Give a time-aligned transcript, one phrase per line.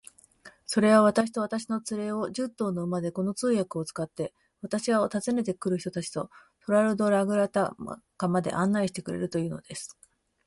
[0.65, 6.31] それは、私と私の連れを、十頭の馬で、この通訳を使って、私は訪ねて来る人たちと
[6.65, 7.75] トラルドラグダ
[8.17, 9.95] カまで案内してくれるというのです。